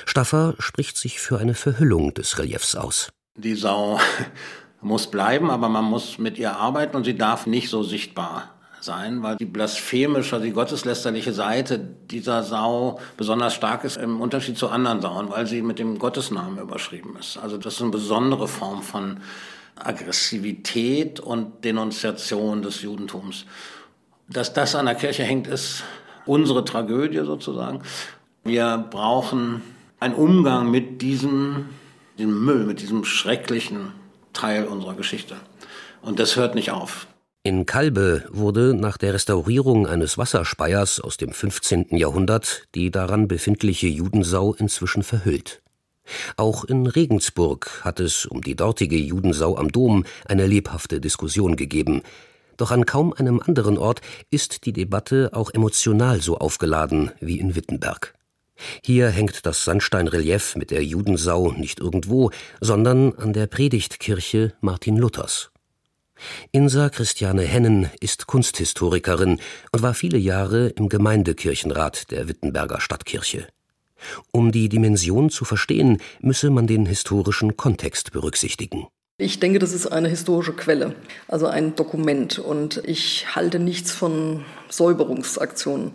Staffer 0.04 0.56
spricht 0.58 0.96
sich 0.96 1.20
für 1.20 1.38
eine 1.38 1.54
Verhüllung 1.54 2.12
des 2.12 2.40
Reliefs 2.40 2.74
aus. 2.74 3.12
Die 3.36 3.54
Sau 3.54 4.00
muss 4.80 5.08
bleiben, 5.08 5.48
aber 5.52 5.68
man 5.68 5.84
muss 5.84 6.18
mit 6.18 6.38
ihr 6.38 6.56
arbeiten 6.56 6.96
und 6.96 7.04
sie 7.04 7.16
darf 7.16 7.46
nicht 7.46 7.68
so 7.68 7.84
sichtbar 7.84 8.57
sein, 8.80 9.22
weil 9.22 9.36
die 9.36 9.44
blasphemische, 9.44 10.40
die 10.40 10.52
gotteslästerliche 10.52 11.32
Seite 11.32 11.78
dieser 11.78 12.42
Sau 12.42 13.00
besonders 13.16 13.54
stark 13.54 13.84
ist 13.84 13.96
im 13.96 14.20
Unterschied 14.20 14.58
zu 14.58 14.68
anderen 14.68 15.00
Sauen, 15.00 15.30
weil 15.30 15.46
sie 15.46 15.62
mit 15.62 15.78
dem 15.78 15.98
Gottesnamen 15.98 16.58
überschrieben 16.58 17.16
ist. 17.18 17.38
Also 17.38 17.56
das 17.58 17.74
ist 17.74 17.82
eine 17.82 17.90
besondere 17.90 18.48
Form 18.48 18.82
von 18.82 19.20
Aggressivität 19.76 21.20
und 21.20 21.64
Denunziation 21.64 22.62
des 22.62 22.82
Judentums. 22.82 23.46
Dass 24.28 24.52
das 24.52 24.74
an 24.74 24.86
der 24.86 24.94
Kirche 24.94 25.24
hängt, 25.24 25.46
ist 25.46 25.84
unsere 26.26 26.64
Tragödie 26.64 27.24
sozusagen. 27.24 27.82
Wir 28.44 28.86
brauchen 28.90 29.62
einen 30.00 30.14
Umgang 30.14 30.70
mit 30.70 31.02
diesem, 31.02 31.66
diesem 32.18 32.44
Müll, 32.44 32.64
mit 32.64 32.80
diesem 32.80 33.04
schrecklichen 33.04 33.92
Teil 34.32 34.66
unserer 34.66 34.94
Geschichte. 34.94 35.36
Und 36.02 36.18
das 36.18 36.36
hört 36.36 36.54
nicht 36.54 36.70
auf. 36.70 37.06
In 37.44 37.66
Kalbe 37.66 38.24
wurde 38.30 38.74
nach 38.74 38.98
der 38.98 39.14
Restaurierung 39.14 39.86
eines 39.86 40.18
Wasserspeiers 40.18 41.00
aus 41.00 41.16
dem 41.16 41.32
15. 41.32 41.96
Jahrhundert 41.96 42.64
die 42.74 42.90
daran 42.90 43.28
befindliche 43.28 43.86
Judensau 43.86 44.54
inzwischen 44.54 45.04
verhüllt. 45.04 45.62
Auch 46.36 46.64
in 46.64 46.86
Regensburg 46.86 47.80
hat 47.84 48.00
es 48.00 48.26
um 48.26 48.42
die 48.42 48.56
dortige 48.56 48.96
Judensau 48.96 49.56
am 49.56 49.70
Dom 49.70 50.04
eine 50.26 50.46
lebhafte 50.46 51.00
Diskussion 51.00 51.56
gegeben. 51.56 52.02
Doch 52.56 52.72
an 52.72 52.86
kaum 52.86 53.12
einem 53.12 53.40
anderen 53.40 53.78
Ort 53.78 54.00
ist 54.30 54.66
die 54.66 54.72
Debatte 54.72 55.30
auch 55.32 55.54
emotional 55.54 56.20
so 56.20 56.38
aufgeladen 56.38 57.12
wie 57.20 57.38
in 57.38 57.54
Wittenberg. 57.54 58.14
Hier 58.82 59.10
hängt 59.10 59.46
das 59.46 59.64
Sandsteinrelief 59.64 60.56
mit 60.56 60.72
der 60.72 60.84
Judensau 60.84 61.52
nicht 61.52 61.78
irgendwo, 61.78 62.32
sondern 62.60 63.14
an 63.14 63.32
der 63.32 63.46
Predigtkirche 63.46 64.54
Martin 64.60 64.96
Luthers. 64.96 65.52
Insa 66.52 66.88
Christiane 66.88 67.42
Hennen 67.42 67.90
ist 68.00 68.26
Kunsthistorikerin 68.26 69.40
und 69.72 69.82
war 69.82 69.94
viele 69.94 70.18
Jahre 70.18 70.68
im 70.68 70.88
Gemeindekirchenrat 70.88 72.10
der 72.10 72.28
Wittenberger 72.28 72.80
Stadtkirche. 72.80 73.46
Um 74.32 74.52
die 74.52 74.68
Dimension 74.68 75.30
zu 75.30 75.44
verstehen, 75.44 75.98
müsse 76.20 76.50
man 76.50 76.66
den 76.66 76.86
historischen 76.86 77.56
Kontext 77.56 78.12
berücksichtigen. 78.12 78.86
Ich 79.20 79.40
denke, 79.40 79.58
das 79.58 79.72
ist 79.72 79.88
eine 79.88 80.08
historische 80.08 80.52
Quelle, 80.52 80.94
also 81.26 81.48
ein 81.48 81.74
Dokument. 81.74 82.38
Und 82.38 82.80
ich 82.84 83.34
halte 83.34 83.58
nichts 83.58 83.90
von 83.90 84.44
Säuberungsaktionen. 84.68 85.92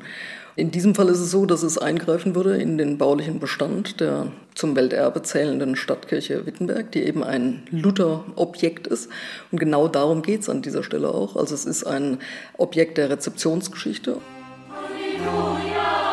In 0.55 0.69
diesem 0.69 0.93
Fall 0.93 1.09
ist 1.09 1.19
es 1.19 1.31
so, 1.31 1.47
dass 1.47 1.63
es 1.63 1.79
eingreifen 1.79 2.35
würde 2.35 2.57
in 2.57 2.77
den 2.77 2.99
baulichen 2.99 3.39
Bestand 3.39 3.99
der 3.99 4.27
zum 4.53 4.75
Welterbe 4.75 5.23
zählenden 5.23 5.75
Stadtkirche 5.75 6.45
Wittenberg, 6.45 6.91
die 6.91 7.01
eben 7.03 7.23
ein 7.23 7.63
Luther-Objekt 7.71 8.85
ist. 8.85 9.09
Und 9.51 9.59
genau 9.59 9.87
darum 9.87 10.21
geht 10.21 10.41
es 10.41 10.49
an 10.49 10.61
dieser 10.61 10.83
Stelle 10.83 11.09
auch. 11.09 11.35
Also 11.35 11.55
es 11.55 11.65
ist 11.65 11.85
ein 11.85 12.19
Objekt 12.55 12.99
der 12.99 13.09
Rezeptionsgeschichte. 13.09 14.17
Halleluja, 14.69 16.03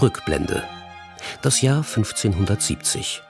Rückblende. 0.00 0.62
Das 1.42 1.60
Jahr 1.60 1.78
1570. 1.78 3.22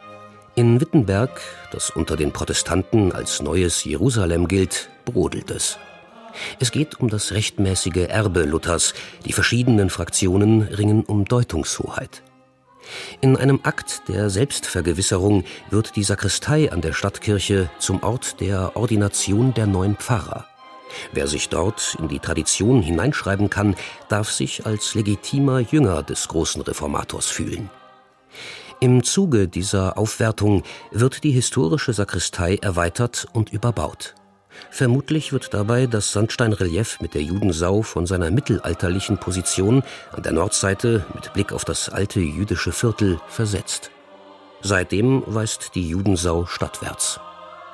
In 0.56 0.80
Wittenberg, 0.80 1.40
das 1.73 1.90
unter 1.90 2.16
den 2.16 2.32
Protestanten 2.32 3.11
als 3.11 3.42
neues 3.42 3.82
Jerusalem 3.82 4.46
gilt, 4.46 4.88
brodelt 5.04 5.50
es. 5.50 5.78
Es 6.61 6.70
geht 6.70 7.00
um 7.00 7.08
das 7.08 7.32
rechtmäßige 7.32 8.08
Erbe 8.08 8.44
Luthers, 8.44 8.94
die 9.26 9.32
verschiedenen 9.32 9.90
Fraktionen 9.90 10.62
ringen 10.62 11.02
um 11.02 11.25
Deutungshoheit. 11.25 12.23
In 13.20 13.37
einem 13.37 13.61
Akt 13.64 14.02
der 14.06 14.30
Selbstvergewisserung 14.30 15.42
wird 15.70 15.96
die 15.96 16.04
Sakristei 16.04 16.70
an 16.70 16.82
der 16.82 16.92
Stadtkirche 16.92 17.68
zum 17.80 18.04
Ort 18.04 18.40
der 18.40 18.76
Ordination 18.76 19.54
der 19.54 19.66
neuen 19.66 19.96
Pfarrer. 19.96 20.46
Wer 21.12 21.26
sich 21.26 21.49
dort 21.49 21.96
in 21.99 22.06
die 22.06 22.20
Tradition 22.20 22.80
hineinschreiben 22.80 23.50
kann, 23.50 23.75
darf 24.08 24.30
sich 24.30 24.66
als 24.66 24.94
legitimer 24.94 25.58
Jünger 25.58 26.04
des 26.04 26.28
großen 26.28 26.62
Reformators 26.62 27.26
fühlen. 27.26 27.70
Im 28.81 29.02
Zuge 29.02 29.49
dieser 29.49 29.97
Aufwertung 29.99 30.62
wird 30.90 31.25
die 31.25 31.31
historische 31.31 31.93
Sakristei 31.93 32.57
erweitert 32.57 33.26
und 33.33 33.52
überbaut. 33.52 34.14
Vermutlich 34.71 35.33
wird 35.33 35.54
dabei 35.54 35.87
das 35.87 36.12
Sandsteinrelief 36.12 37.00
mit 37.00 37.14
der 37.14 37.23
Judensau 37.23 37.83
von 37.83 38.07
seiner 38.07 38.31
mittelalterlichen 38.31 39.19
Position 39.19 39.83
an 40.12 40.23
der 40.23 40.33
Nordseite 40.33 41.04
mit 41.14 41.33
Blick 41.33 41.52
auf 41.52 41.64
das 41.64 41.88
alte 41.88 42.21
jüdische 42.21 42.73
Viertel 42.73 43.21
versetzt. 43.28 43.90
Seitdem 44.62 45.23
weist 45.26 45.75
die 45.75 45.88
Judensau 45.88 46.47
stadtwärts. 46.47 47.21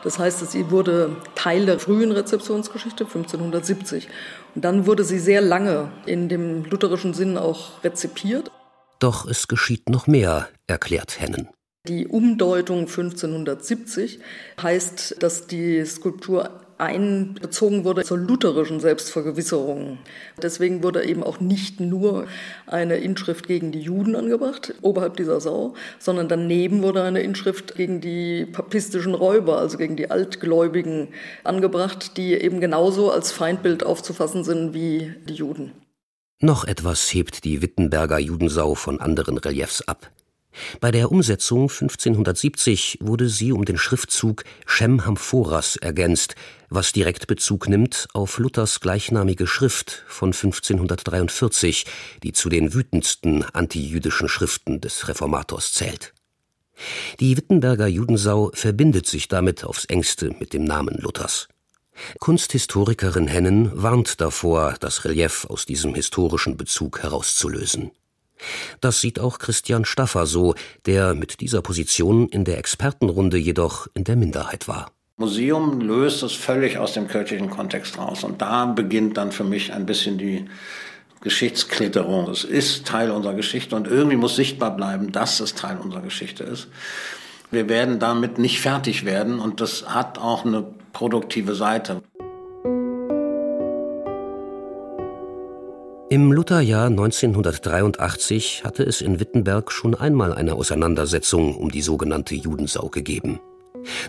Das 0.02 0.18
heißt, 0.18 0.50
sie 0.50 0.70
wurde 0.70 1.14
Teil 1.34 1.66
der 1.66 1.78
frühen 1.78 2.10
Rezeptionsgeschichte 2.10 3.04
1570. 3.04 4.08
Und 4.54 4.64
dann 4.64 4.86
wurde 4.86 5.04
sie 5.04 5.18
sehr 5.18 5.42
lange 5.42 5.90
in 6.06 6.28
dem 6.28 6.64
lutherischen 6.64 7.12
Sinn 7.12 7.36
auch 7.36 7.84
rezipiert. 7.84 8.50
Doch 9.00 9.26
es 9.26 9.48
geschieht 9.48 9.88
noch 9.88 10.06
mehr, 10.06 10.48
erklärt 10.66 11.18
Hennen. 11.18 11.48
Die 11.88 12.06
Umdeutung 12.06 12.80
1570 12.80 14.20
heißt, 14.60 15.22
dass 15.22 15.46
die 15.46 15.82
Skulptur 15.86 16.50
einbezogen 16.76 17.84
wurde 17.84 18.04
zur 18.04 18.18
lutherischen 18.18 18.78
Selbstvergewisserung. 18.78 19.98
Deswegen 20.42 20.82
wurde 20.82 21.04
eben 21.04 21.22
auch 21.22 21.40
nicht 21.40 21.80
nur 21.80 22.26
eine 22.66 22.96
Inschrift 22.96 23.46
gegen 23.46 23.72
die 23.72 23.80
Juden 23.80 24.14
angebracht, 24.16 24.74
oberhalb 24.82 25.16
dieser 25.16 25.40
Sau, 25.40 25.74
sondern 25.98 26.28
daneben 26.28 26.82
wurde 26.82 27.02
eine 27.02 27.22
Inschrift 27.22 27.76
gegen 27.76 28.02
die 28.02 28.44
papistischen 28.44 29.14
Räuber, 29.14 29.58
also 29.58 29.78
gegen 29.78 29.96
die 29.96 30.10
Altgläubigen 30.10 31.08
angebracht, 31.44 32.18
die 32.18 32.34
eben 32.34 32.60
genauso 32.60 33.10
als 33.10 33.32
Feindbild 33.32 33.82
aufzufassen 33.84 34.44
sind 34.44 34.74
wie 34.74 35.14
die 35.26 35.34
Juden. 35.34 35.72
Noch 36.42 36.64
etwas 36.64 37.12
hebt 37.12 37.44
die 37.44 37.60
Wittenberger 37.60 38.18
Judensau 38.18 38.74
von 38.74 38.98
anderen 38.98 39.36
Reliefs 39.36 39.82
ab. 39.82 40.10
Bei 40.80 40.90
der 40.90 41.12
Umsetzung 41.12 41.64
1570 41.64 42.98
wurde 43.02 43.28
sie 43.28 43.52
um 43.52 43.66
den 43.66 43.76
Schriftzug 43.76 44.44
Shem 44.64 45.04
Hamphoras 45.04 45.76
ergänzt, 45.76 46.36
was 46.70 46.92
direkt 46.92 47.26
Bezug 47.26 47.68
nimmt 47.68 48.08
auf 48.14 48.38
Luthers 48.38 48.80
gleichnamige 48.80 49.46
Schrift 49.46 50.02
von 50.08 50.28
1543, 50.28 51.84
die 52.22 52.32
zu 52.32 52.48
den 52.48 52.72
wütendsten 52.72 53.44
antijüdischen 53.44 54.28
Schriften 54.28 54.80
des 54.80 55.08
Reformators 55.08 55.74
zählt. 55.74 56.14
Die 57.20 57.36
Wittenberger 57.36 57.86
Judensau 57.86 58.50
verbindet 58.54 59.06
sich 59.06 59.28
damit 59.28 59.62
aufs 59.64 59.84
engste 59.84 60.34
mit 60.40 60.54
dem 60.54 60.64
Namen 60.64 60.96
Luthers. 60.96 61.48
Kunsthistorikerin 62.18 63.26
Hennen 63.26 63.70
warnt 63.74 64.20
davor, 64.20 64.76
das 64.80 65.04
Relief 65.04 65.46
aus 65.48 65.66
diesem 65.66 65.94
historischen 65.94 66.56
Bezug 66.56 67.02
herauszulösen. 67.02 67.90
Das 68.80 69.00
sieht 69.00 69.20
auch 69.20 69.38
Christian 69.38 69.84
Staffer 69.84 70.26
so, 70.26 70.54
der 70.86 71.14
mit 71.14 71.40
dieser 71.40 71.62
Position 71.62 72.28
in 72.28 72.44
der 72.44 72.58
Expertenrunde 72.58 73.36
jedoch 73.36 73.86
in 73.94 74.04
der 74.04 74.16
Minderheit 74.16 74.68
war. 74.68 74.90
Museum 75.16 75.80
löst 75.80 76.22
es 76.22 76.32
völlig 76.32 76.78
aus 76.78 76.94
dem 76.94 77.06
kirchlichen 77.06 77.50
Kontext 77.50 77.98
raus. 77.98 78.24
Und 78.24 78.40
da 78.40 78.64
beginnt 78.64 79.18
dann 79.18 79.32
für 79.32 79.44
mich 79.44 79.72
ein 79.72 79.84
bisschen 79.84 80.16
die 80.16 80.46
Geschichtsklitterung. 81.20 82.30
Es 82.30 82.44
ist 82.44 82.86
Teil 82.86 83.10
unserer 83.10 83.34
Geschichte 83.34 83.76
und 83.76 83.86
irgendwie 83.86 84.16
muss 84.16 84.36
sichtbar 84.36 84.74
bleiben, 84.74 85.12
dass 85.12 85.40
es 85.40 85.54
Teil 85.54 85.76
unserer 85.76 86.00
Geschichte 86.00 86.44
ist. 86.44 86.68
Wir 87.50 87.68
werden 87.68 87.98
damit 87.98 88.38
nicht 88.38 88.60
fertig 88.60 89.04
werden 89.04 89.40
und 89.40 89.60
das 89.60 89.86
hat 89.92 90.18
auch 90.18 90.46
eine 90.46 90.64
produktive 90.92 91.54
Seite. 91.54 92.02
Im 96.08 96.32
Lutherjahr 96.32 96.86
1983 96.86 98.64
hatte 98.64 98.82
es 98.82 99.00
in 99.00 99.20
Wittenberg 99.20 99.70
schon 99.70 99.94
einmal 99.94 100.34
eine 100.34 100.54
Auseinandersetzung 100.54 101.56
um 101.56 101.70
die 101.70 101.82
sogenannte 101.82 102.34
Judensau 102.34 102.88
gegeben. 102.88 103.38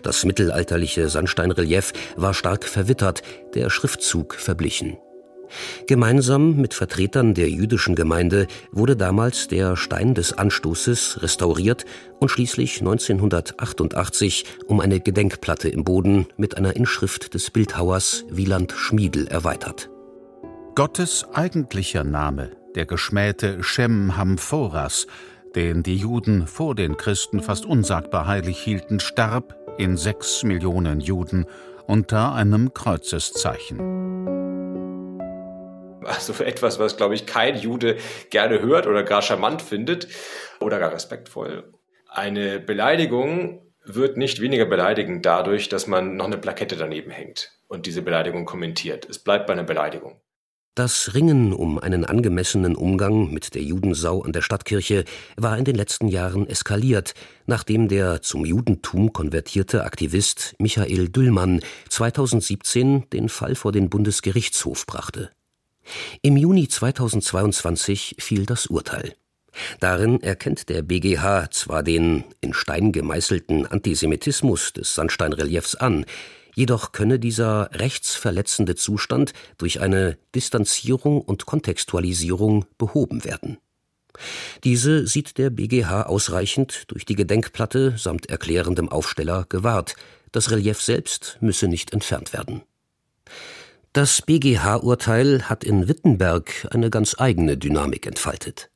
Das 0.01 0.25
mittelalterliche 0.25 1.09
Sandsteinrelief 1.09 1.93
war 2.15 2.33
stark 2.33 2.65
verwittert, 2.65 3.21
der 3.53 3.69
Schriftzug 3.69 4.33
verblichen. 4.33 4.97
Gemeinsam 5.87 6.57
mit 6.57 6.73
Vertretern 6.73 7.33
der 7.33 7.49
jüdischen 7.49 7.95
Gemeinde 7.95 8.47
wurde 8.71 8.95
damals 8.95 9.47
der 9.47 9.75
Stein 9.75 10.13
des 10.13 10.33
Anstoßes 10.33 11.21
restauriert 11.21 11.85
und 12.19 12.29
schließlich 12.29 12.79
1988 12.79 14.45
um 14.67 14.79
eine 14.79 14.99
Gedenkplatte 14.99 15.69
im 15.69 15.83
Boden 15.83 16.27
mit 16.37 16.57
einer 16.57 16.75
Inschrift 16.75 17.33
des 17.33 17.51
Bildhauers 17.51 18.25
Wieland 18.29 18.71
Schmiedel 18.71 19.27
erweitert. 19.27 19.89
Gottes 20.75 21.25
eigentlicher 21.33 22.03
Name, 22.03 22.51
der 22.75 22.85
geschmähte 22.85 23.61
Shem 23.61 24.15
Hamphoras, 24.15 25.07
den 25.55 25.83
die 25.83 25.97
Juden 25.97 26.47
vor 26.47 26.75
den 26.75 26.95
Christen 26.95 27.41
fast 27.41 27.65
unsagbar 27.65 28.25
heilig 28.25 28.57
hielten, 28.59 28.99
starb 28.99 29.55
in 29.77 29.97
sechs 29.97 30.43
Millionen 30.43 31.01
Juden 31.01 31.45
unter 31.87 32.33
einem 32.33 32.73
Kreuzeszeichen. 32.73 34.50
Also 36.03 36.43
etwas, 36.43 36.79
was, 36.79 36.97
glaube 36.97 37.15
ich, 37.15 37.25
kein 37.25 37.57
Jude 37.57 37.97
gerne 38.29 38.61
hört 38.61 38.87
oder 38.87 39.03
gar 39.03 39.21
charmant 39.21 39.61
findet 39.61 40.07
oder 40.59 40.79
gar 40.79 40.91
respektvoll. 40.93 41.73
Eine 42.09 42.59
Beleidigung 42.59 43.71
wird 43.83 44.17
nicht 44.17 44.41
weniger 44.41 44.65
beleidigend 44.65 45.25
dadurch, 45.25 45.69
dass 45.69 45.87
man 45.87 46.15
noch 46.15 46.25
eine 46.25 46.37
Plakette 46.37 46.75
daneben 46.75 47.11
hängt 47.11 47.51
und 47.67 47.85
diese 47.85 48.01
Beleidigung 48.01 48.45
kommentiert. 48.45 49.07
Es 49.09 49.19
bleibt 49.19 49.47
bei 49.47 49.53
einer 49.53 49.63
Beleidigung. 49.63 50.21
Das 50.75 51.13
Ringen 51.13 51.51
um 51.51 51.79
einen 51.79 52.05
angemessenen 52.05 52.77
Umgang 52.77 53.29
mit 53.33 53.55
der 53.55 53.61
Judensau 53.61 54.21
an 54.21 54.31
der 54.31 54.41
Stadtkirche 54.41 55.03
war 55.35 55.57
in 55.57 55.65
den 55.65 55.75
letzten 55.75 56.07
Jahren 56.07 56.47
eskaliert, 56.47 57.13
nachdem 57.45 57.89
der 57.89 58.21
zum 58.21 58.45
Judentum 58.45 59.11
konvertierte 59.11 59.83
Aktivist 59.83 60.55
Michael 60.59 61.09
Düllmann 61.09 61.59
2017 61.89 63.09
den 63.09 63.27
Fall 63.27 63.55
vor 63.55 63.73
den 63.73 63.89
Bundesgerichtshof 63.89 64.85
brachte. 64.85 65.31
Im 66.21 66.37
Juni 66.37 66.67
2022 66.67 68.15
fiel 68.19 68.45
das 68.45 68.67
Urteil. 68.67 69.15
Darin 69.79 70.21
erkennt 70.21 70.69
der 70.69 70.81
BGH 70.81 71.51
zwar 71.51 71.83
den 71.83 72.23
in 72.39 72.53
Stein 72.53 72.91
gemeißelten 72.91 73.65
Antisemitismus 73.65 74.73
des 74.73 74.95
Sandsteinreliefs 74.95 75.75
an, 75.75 76.05
jedoch 76.55 76.91
könne 76.91 77.19
dieser 77.19 77.69
rechtsverletzende 77.73 78.75
Zustand 78.75 79.33
durch 79.57 79.81
eine 79.81 80.17
Distanzierung 80.35 81.21
und 81.21 81.45
Kontextualisierung 81.45 82.65
behoben 82.77 83.23
werden. 83.23 83.57
Diese 84.63 85.07
sieht 85.07 85.37
der 85.37 85.49
BGH 85.49 86.03
ausreichend 86.03 86.83
durch 86.87 87.05
die 87.05 87.15
Gedenkplatte 87.15 87.95
samt 87.97 88.29
erklärendem 88.29 88.89
Aufsteller 88.89 89.45
gewahrt, 89.47 89.95
das 90.31 90.51
Relief 90.51 90.81
selbst 90.81 91.37
müsse 91.41 91.67
nicht 91.67 91.91
entfernt 91.93 92.33
werden. 92.33 92.61
Das 93.93 94.21
BGH-Urteil 94.21 95.49
hat 95.49 95.65
in 95.65 95.89
Wittenberg 95.89 96.65
eine 96.71 96.89
ganz 96.89 97.17
eigene 97.19 97.57
Dynamik 97.57 98.07
entfaltet. 98.07 98.69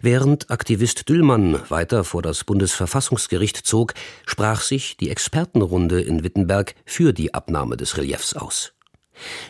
Während 0.00 0.48
Aktivist 0.48 1.08
Düllmann 1.08 1.58
weiter 1.70 2.04
vor 2.04 2.22
das 2.22 2.44
Bundesverfassungsgericht 2.44 3.56
zog, 3.56 3.94
sprach 4.26 4.60
sich 4.60 4.96
die 4.96 5.10
Expertenrunde 5.10 6.00
in 6.00 6.22
Wittenberg 6.22 6.76
für 6.84 7.12
die 7.12 7.34
Abnahme 7.34 7.76
des 7.76 7.96
Reliefs 7.96 8.34
aus. 8.34 8.74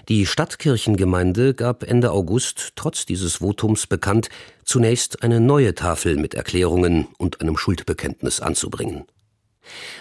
Die 0.09 0.25
Stadtkirchengemeinde 0.25 1.53
gab 1.53 1.83
Ende 1.83 2.11
August 2.11 2.73
trotz 2.75 3.05
dieses 3.05 3.43
Votums 3.43 3.87
bekannt, 3.87 4.31
zunächst 4.65 5.23
eine 5.23 5.39
neue 5.39 5.75
Tafel 5.75 6.17
mit 6.17 6.33
Erklärungen 6.33 7.09
und 7.19 7.43
einem 7.43 7.59
Schuldbekenntnis 7.59 8.41
anzubringen. 8.41 9.05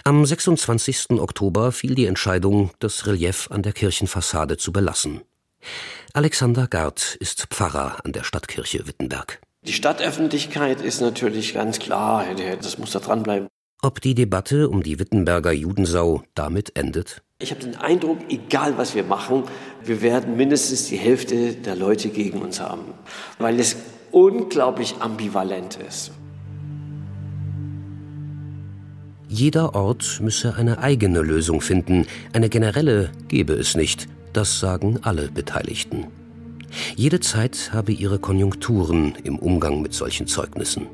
Am 0.04 0.24
26. 0.24 1.10
Oktober 1.12 1.72
fiel 1.72 1.94
die 1.94 2.06
Entscheidung, 2.06 2.70
das 2.78 3.06
Relief 3.06 3.50
an 3.50 3.62
der 3.62 3.72
Kirchenfassade 3.72 4.56
zu 4.56 4.72
belassen. 4.72 5.22
Alexander 6.12 6.66
Gard 6.66 7.16
ist 7.20 7.46
Pfarrer 7.50 8.04
an 8.04 8.12
der 8.12 8.24
Stadtkirche 8.24 8.86
Wittenberg. 8.86 9.40
Die 9.66 9.72
Stadtöffentlichkeit 9.72 10.82
ist 10.82 11.00
natürlich 11.00 11.54
ganz 11.54 11.78
klar, 11.78 12.26
das 12.60 12.78
muss 12.78 12.90
da 12.92 13.00
dranbleiben. 13.00 13.48
Ob 13.82 14.00
die 14.00 14.14
Debatte 14.14 14.68
um 14.68 14.82
die 14.82 14.98
Wittenberger 14.98 15.52
Judensau 15.52 16.22
damit 16.34 16.76
endet? 16.76 17.22
Ich 17.38 17.50
habe 17.50 17.62
den 17.62 17.76
Eindruck, 17.76 18.18
egal 18.28 18.78
was 18.78 18.94
wir 18.94 19.04
machen, 19.04 19.44
wir 19.82 20.00
werden 20.00 20.36
mindestens 20.36 20.86
die 20.86 20.96
Hälfte 20.96 21.54
der 21.54 21.76
Leute 21.76 22.08
gegen 22.08 22.40
uns 22.40 22.60
haben, 22.60 22.94
weil 23.38 23.58
es 23.58 23.76
unglaublich 24.10 24.96
ambivalent 25.00 25.76
ist. 25.76 26.12
Jeder 29.34 29.74
Ort 29.74 30.20
müsse 30.22 30.54
eine 30.54 30.78
eigene 30.78 31.20
Lösung 31.20 31.60
finden, 31.60 32.06
eine 32.32 32.48
generelle 32.48 33.10
gebe 33.26 33.54
es 33.54 33.74
nicht, 33.74 34.06
das 34.32 34.60
sagen 34.60 35.00
alle 35.02 35.28
Beteiligten. 35.28 36.06
Jede 36.94 37.18
Zeit 37.18 37.70
habe 37.72 37.90
ihre 37.90 38.20
Konjunkturen 38.20 39.14
im 39.24 39.40
Umgang 39.40 39.82
mit 39.82 39.92
solchen 39.92 40.28
Zeugnissen. 40.28 40.86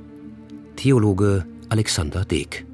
Theologe 0.76 1.44
Alexander 1.68 2.24
Deek. 2.24 2.64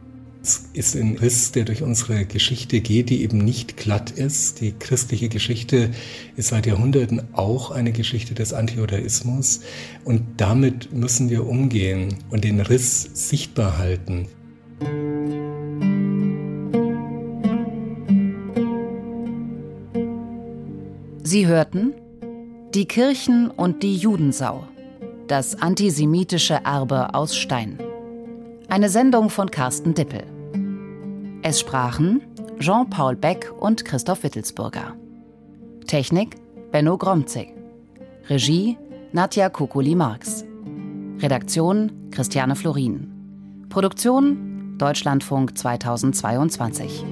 Es 0.40 0.68
ist 0.72 0.94
ein 0.94 1.18
Riss, 1.18 1.50
der 1.50 1.64
durch 1.64 1.82
unsere 1.82 2.26
Geschichte 2.26 2.80
geht, 2.80 3.10
die 3.10 3.24
eben 3.24 3.38
nicht 3.38 3.76
glatt 3.76 4.12
ist. 4.12 4.60
Die 4.60 4.70
christliche 4.70 5.28
Geschichte 5.28 5.90
ist 6.36 6.50
seit 6.50 6.66
Jahrhunderten 6.66 7.22
auch 7.32 7.72
eine 7.72 7.90
Geschichte 7.90 8.34
des 8.34 8.52
Antijudaismus. 8.52 9.62
Und 10.04 10.22
damit 10.36 10.92
müssen 10.92 11.28
wir 11.28 11.44
umgehen 11.44 12.18
und 12.30 12.44
den 12.44 12.60
Riss 12.60 13.10
sichtbar 13.14 13.78
halten. 13.78 14.28
Sie 21.26 21.48
hörten 21.48 21.92
Die 22.72 22.86
Kirchen 22.86 23.50
und 23.50 23.82
die 23.82 23.96
Judensau. 23.96 24.62
Das 25.26 25.60
antisemitische 25.60 26.60
Erbe 26.62 27.14
aus 27.14 27.34
Stein. 27.36 27.80
Eine 28.68 28.88
Sendung 28.88 29.28
von 29.28 29.50
Carsten 29.50 29.92
Dippel. 29.92 30.22
Es 31.42 31.58
sprachen 31.58 32.22
Jean-Paul 32.60 33.16
Beck 33.16 33.52
und 33.58 33.84
Christoph 33.84 34.22
Wittelsburger. 34.22 34.94
Technik 35.88 36.36
Benno 36.70 36.96
Gromzig. 36.96 37.52
Regie 38.28 38.78
Nadja 39.10 39.48
Kukuli-Marx. 39.48 40.44
Redaktion 41.18 41.90
Christiane 42.12 42.54
Florin. 42.54 43.66
Produktion 43.68 44.76
Deutschlandfunk 44.78 45.58
2022. 45.58 47.04